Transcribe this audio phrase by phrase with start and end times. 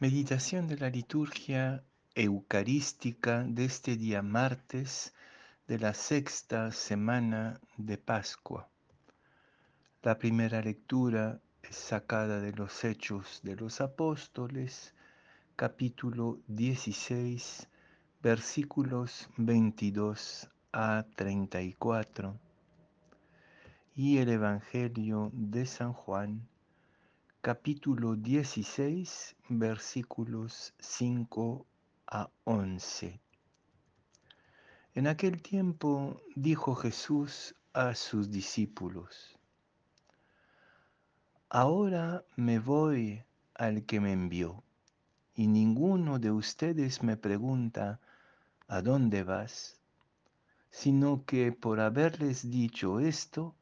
[0.00, 5.12] Meditación de la liturgia eucarística de este día martes
[5.68, 8.66] de la sexta semana de Pascua.
[10.02, 14.94] La primera lectura es sacada de los Hechos de los Apóstoles,
[15.54, 17.68] capítulo 16,
[18.22, 22.40] versículos 22 a 34,
[23.94, 26.48] y el Evangelio de San Juan,
[27.42, 31.66] capítulo 16, versículos 5
[32.06, 33.18] a 11.
[34.92, 39.38] En aquel tiempo dijo Jesús a sus discípulos,
[41.48, 43.24] Ahora me voy
[43.54, 44.62] al que me envió,
[45.34, 48.00] y ninguno de ustedes me pregunta,
[48.68, 49.80] ¿a dónde vas?
[50.70, 53.54] Sino que por haberles dicho esto,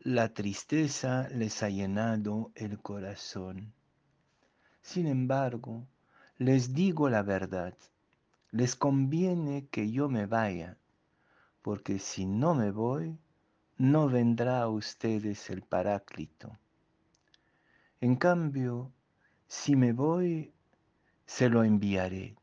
[0.00, 3.72] la tristeza les ha llenado el corazón.
[4.80, 5.88] Sin embargo,
[6.36, 7.74] les digo la verdad,
[8.52, 10.78] les conviene que yo me vaya,
[11.62, 13.18] porque si no me voy,
[13.76, 16.56] no vendrá a ustedes el Paráclito.
[18.00, 18.92] En cambio,
[19.48, 20.52] si me voy,
[21.26, 22.36] se lo enviaré.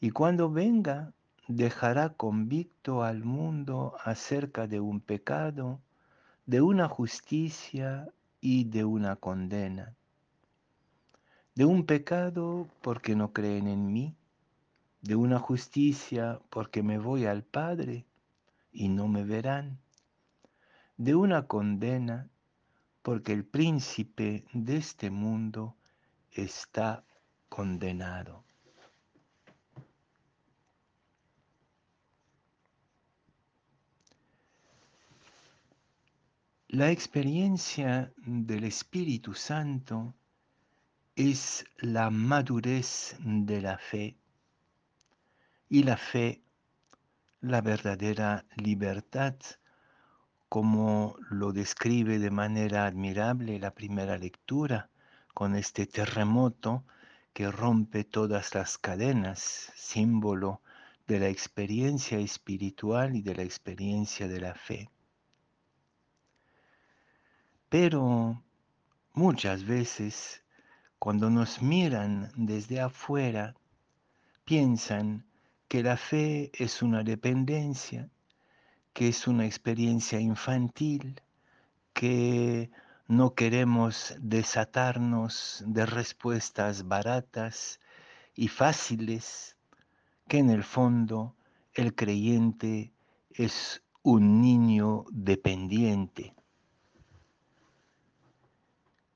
[0.00, 1.12] Y cuando venga,
[1.48, 5.80] dejará convicto al mundo acerca de un pecado,
[6.46, 8.08] de una justicia
[8.40, 9.94] y de una condena.
[11.54, 14.16] De un pecado porque no creen en mí,
[15.02, 18.06] de una justicia porque me voy al Padre
[18.72, 19.78] y no me verán,
[20.96, 22.28] de una condena
[23.02, 25.76] porque el príncipe de este mundo
[26.32, 27.04] está
[27.48, 28.44] condenado.
[36.74, 40.12] La experiencia del Espíritu Santo
[41.14, 44.16] es la madurez de la fe
[45.68, 46.42] y la fe,
[47.40, 49.36] la verdadera libertad,
[50.48, 54.90] como lo describe de manera admirable la primera lectura
[55.32, 56.84] con este terremoto
[57.32, 60.60] que rompe todas las cadenas, símbolo
[61.06, 64.90] de la experiencia espiritual y de la experiencia de la fe.
[67.76, 68.40] Pero
[69.14, 70.44] muchas veces
[71.00, 73.56] cuando nos miran desde afuera,
[74.44, 75.26] piensan
[75.66, 78.08] que la fe es una dependencia,
[78.92, 81.20] que es una experiencia infantil,
[81.92, 82.70] que
[83.08, 87.80] no queremos desatarnos de respuestas baratas
[88.36, 89.56] y fáciles,
[90.28, 91.34] que en el fondo
[91.72, 92.92] el creyente
[93.30, 96.36] es un niño dependiente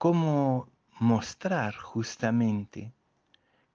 [0.00, 2.94] cómo mostrar justamente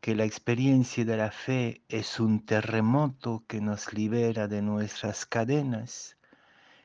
[0.02, 6.18] que la experiencia de la fe es un terremoto que nos libera de nuestras cadenas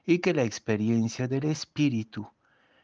[0.04, 2.30] y que la experiencia del Espíritu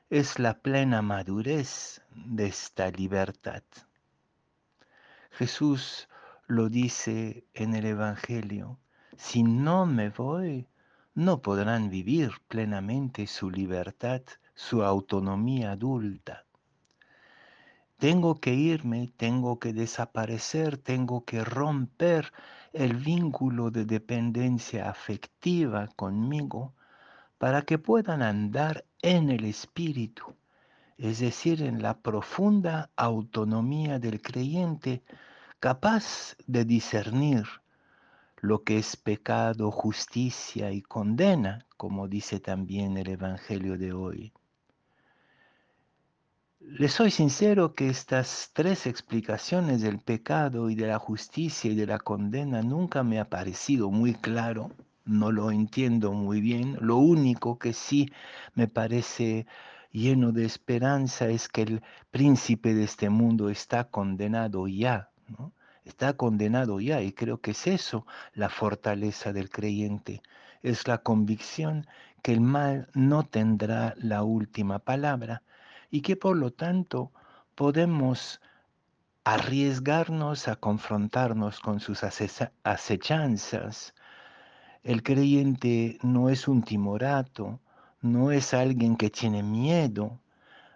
[0.08, 3.62] es la plena madurez de esta libertad.
[5.32, 6.08] Jesús
[6.46, 8.78] lo dice en el Evangelio,
[9.18, 10.66] si no me voy,
[11.14, 14.22] no podrán vivir plenamente su libertad,
[14.54, 16.45] su autonomía adulta.
[17.98, 22.30] Tengo que irme, tengo que desaparecer, tengo que romper
[22.74, 26.74] el vínculo de dependencia afectiva conmigo
[27.38, 30.34] para que puedan andar en el espíritu,
[30.98, 35.02] es decir, en la profunda autonomía del creyente
[35.58, 37.46] capaz de discernir
[38.36, 44.32] lo que es pecado, justicia y condena, como dice también el Evangelio de hoy.
[46.68, 51.86] Le soy sincero que estas tres explicaciones del pecado y de la justicia y de
[51.86, 54.72] la condena nunca me ha parecido muy claro,
[55.04, 56.76] no lo entiendo muy bien.
[56.80, 58.10] Lo único que sí
[58.54, 59.46] me parece
[59.92, 65.10] lleno de esperanza es que el príncipe de este mundo está condenado ya.
[65.84, 70.20] Está condenado ya y creo que es eso la fortaleza del creyente,
[70.64, 71.86] es la convicción
[72.22, 75.44] que el mal no tendrá la última palabra
[75.90, 77.12] y que por lo tanto
[77.54, 78.40] podemos
[79.24, 82.04] arriesgarnos a confrontarnos con sus
[82.62, 83.94] acechanzas.
[84.84, 87.60] El creyente no es un timorato,
[88.00, 90.20] no es alguien que tiene miedo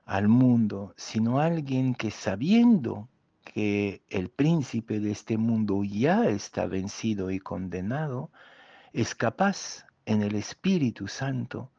[0.04, 3.08] al mundo, sino alguien que sabiendo
[3.44, 8.30] que el príncipe de este mundo ya está vencido y condenado,
[8.92, 11.70] es capaz en el Espíritu Santo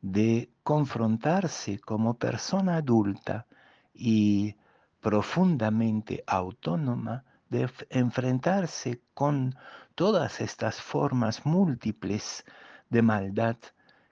[0.00, 3.46] de confrontarse como persona adulta
[3.92, 4.56] y
[5.00, 9.54] profundamente autónoma de enfrentarse con
[9.94, 12.44] todas estas formas múltiples
[12.88, 13.56] de maldad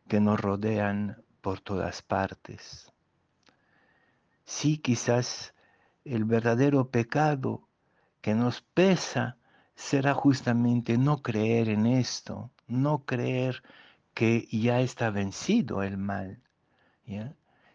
[0.08, 2.92] que nos rodean por todas partes.
[4.44, 5.54] Sí, quizás
[6.04, 7.68] el verdadero pecado
[8.20, 9.36] que nos pesa
[9.74, 13.62] será justamente no creer en esto, no creer
[14.18, 16.42] que ya está vencido el mal,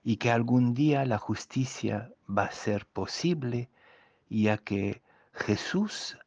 [0.03, 3.69] y que algún día la justicia va a ser posible,
[4.27, 5.01] ya que
[5.31, 6.17] Jesús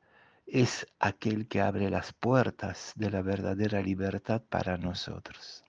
[0.47, 5.67] es aquel que abre las puertas de la verdadera libertad para nosotros.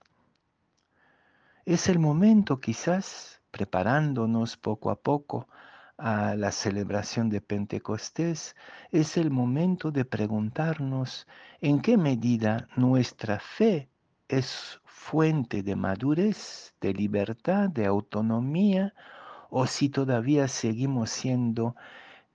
[1.66, 5.46] Es el momento quizás, preparándonos poco a poco
[5.98, 8.56] a la celebración de Pentecostés,
[8.92, 11.26] es el momento de preguntarnos
[11.60, 13.90] en qué medida nuestra fe
[14.28, 18.94] es fuente de madurez, de libertad, de autonomía,
[19.50, 21.74] o si todavía seguimos siendo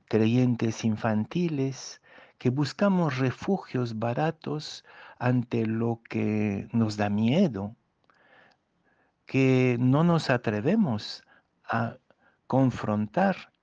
[0.08, 2.02] creyentes infantiles
[2.40, 4.84] que buscamos refugios baratos
[5.20, 7.76] ante lo que nos da miedo,
[9.26, 11.24] que no nos atrevemos
[11.64, 11.98] a
[12.48, 13.54] confrontar,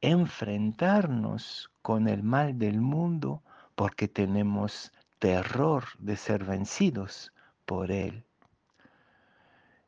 [0.00, 3.42] enfrentarnos con el mal del mundo
[3.76, 7.32] porque tenemos terror de ser vencidos
[7.66, 8.24] por él.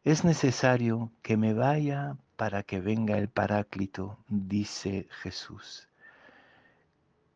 [0.05, 5.89] Es necesario que me vaya para que venga el Paráclito, dice Jesús.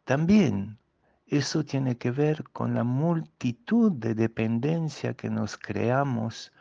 [0.04, 0.78] También
[1.26, 6.52] eso tiene que ver con la multitud de dependencia que nos creamos.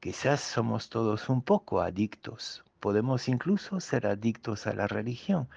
[0.00, 2.64] Quizás somos todos un poco adictos.
[2.78, 5.48] Podemos incluso ser adictos a la religión.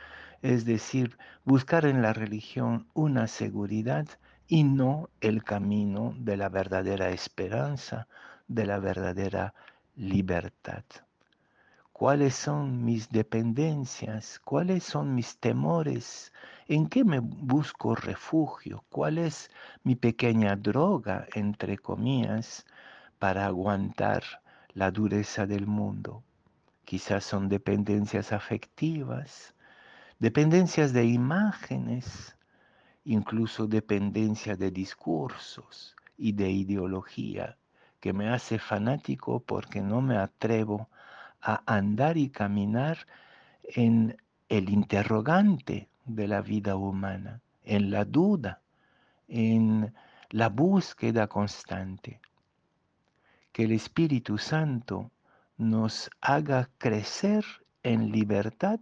[0.41, 4.07] Es decir, buscar en la religión una seguridad
[4.47, 8.07] y no el camino de la verdadera esperanza,
[8.47, 9.53] de la verdadera
[9.95, 10.83] libertad.
[11.91, 16.33] Cuáles son mis dependencias, cuáles son mis temores,
[16.67, 19.49] en qué me busco refugio, cuál es
[19.83, 22.65] mi pequeña droga, entre comillas,
[23.17, 24.23] para aguantar
[24.73, 26.21] la dureza del mundo.
[26.83, 29.55] Quizás son dependencias afectivas,
[30.19, 32.35] dependencias de imágenes,
[33.05, 37.57] incluso dependencia de discursos y de ideología,
[37.99, 40.89] que me hace fanático porque no me atrevo
[41.41, 42.97] a andar y caminar
[43.63, 44.17] en
[44.49, 48.61] el interrogante de la vida humana, en la duda,
[49.27, 49.93] en
[50.29, 52.19] la búsqueda constante.
[53.51, 55.11] Que el Espíritu Santo
[55.57, 57.45] nos haga crecer
[57.83, 58.79] en libertad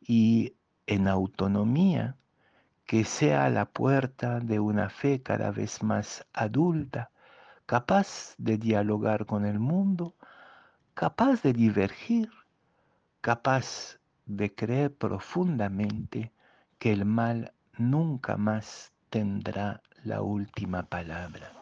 [0.00, 0.54] y
[0.86, 2.16] en autonomía,
[2.90, 7.12] que sea la puerta de una fe cada vez más adulta,
[7.64, 10.16] capaz de dialogar con el mundo,
[10.94, 12.32] capaz de divergir,
[13.20, 16.32] capaz de creer profundamente
[16.80, 21.59] que el mal nunca más tendrá la última palabra.